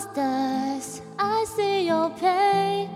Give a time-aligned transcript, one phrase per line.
[0.00, 1.02] monsters.
[1.18, 2.88] I see your pain.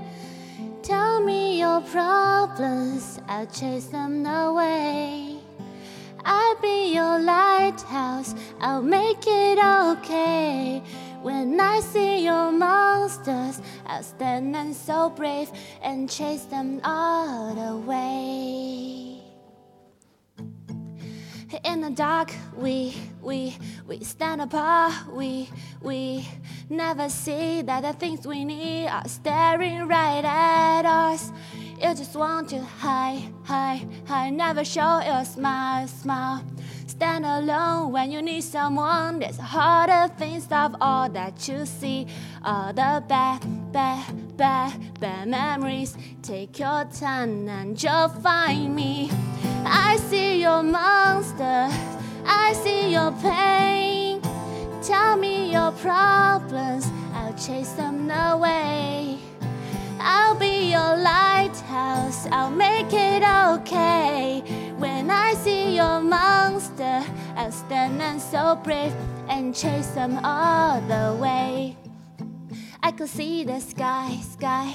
[0.82, 3.20] Tell me your problems.
[3.28, 5.38] I'll chase them away.
[6.24, 8.34] I'll be your lighthouse.
[8.60, 10.82] I'll make it okay.
[11.22, 15.50] When I see your monsters, I'll stand and so brave
[15.82, 19.13] and chase them all away.
[21.62, 25.12] In the dark, we we we stand apart.
[25.12, 25.48] We
[25.80, 26.26] we
[26.68, 31.30] never see that the things we need are staring right at us.
[31.80, 34.32] You just want to hide, hide, hide.
[34.32, 36.42] Never show your smile, smile.
[36.86, 39.18] Stand alone when you need someone.
[39.18, 42.06] There's harder things of all that you see.
[42.44, 43.40] All the bad,
[43.72, 45.96] bad, bad, bad memories.
[46.22, 49.10] Take your time and you'll find me.
[55.84, 56.86] Problems.
[57.12, 59.18] I'll chase them away.
[60.00, 62.26] I'll be your lighthouse.
[62.32, 64.40] I'll make it okay.
[64.78, 67.04] When I see your monster,
[67.36, 68.94] I'll stand and so brave
[69.28, 71.76] and chase them all the way.
[72.82, 74.72] I could see the sky, sky,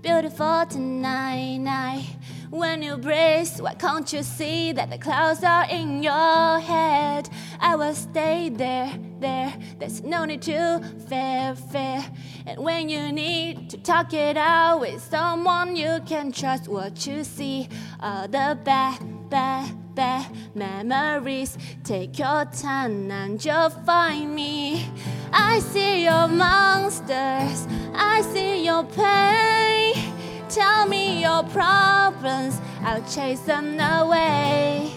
[0.00, 2.06] beautiful tonight, night.
[2.50, 7.28] When you breathe, why can't you see that the clouds are in your head?
[7.58, 9.52] I will stay there, there.
[9.78, 12.04] There's no need to fear, fear.
[12.46, 17.24] And when you need to talk it out with someone you can trust, what you
[17.24, 21.58] see are the bad, bad, bad memories.
[21.82, 24.88] Take your time and you'll find me.
[25.32, 30.15] I see your monsters, I see your pain.
[30.48, 34.92] Tell me your problems, I'll chase them away.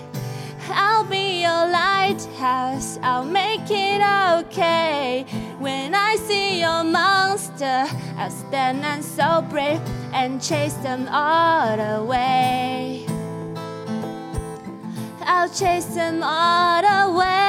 [0.69, 4.01] I'll be your lighthouse, I'll make it
[4.39, 5.25] okay.
[5.57, 7.85] When I see your monster,
[8.17, 9.81] I'll stand and so brave
[10.13, 13.05] and chase them all away.
[15.21, 17.48] I'll chase them all away.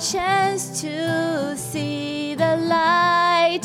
[0.00, 3.62] Chance to see the light,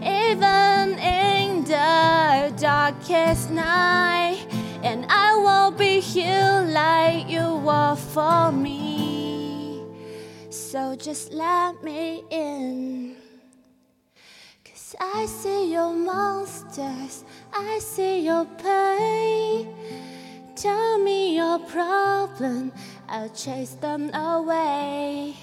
[0.00, 4.46] even in the darkest night.
[4.82, 9.82] And I will be here like you were for me.
[10.50, 13.16] So just let me in.
[14.64, 19.74] Cause I see your monsters, I see your pain.
[20.54, 22.72] Tell me your problem,
[23.08, 25.34] I'll chase them away.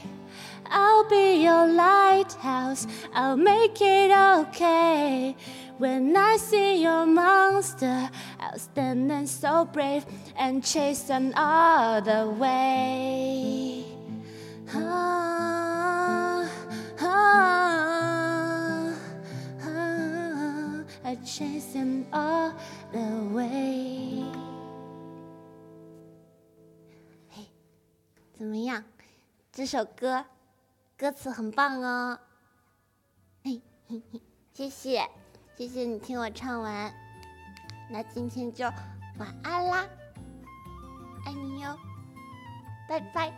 [0.69, 5.37] I'll be your lighthouse, I'll make it okay.
[5.79, 10.07] When I see your monster, I'll stand and so brave
[10.37, 13.85] and chase them all the way.
[14.73, 16.49] Ah,
[17.01, 18.93] ah,
[19.63, 22.55] ah, I chase them all
[22.93, 24.25] the way.
[27.31, 27.47] 嘿，
[28.39, 28.83] 怎么样？
[29.53, 30.25] 这首歌
[31.00, 32.20] 歌词很棒哦。
[33.42, 34.22] 嘿嘿嘿，
[34.54, 35.10] 谢谢，
[35.56, 36.94] 谢谢你听我唱完。
[37.90, 38.66] 那今天就
[39.18, 39.88] 晚安啦，
[41.26, 41.80] 爱你哟，
[42.90, 43.34] 拜拜。